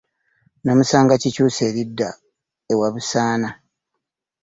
Namusanga 0.63 1.15
Kikyusa 1.21 1.65
ku 1.67 1.71
lidda 1.75 2.09
e 2.71 2.73
Wabusaana. 2.79 3.49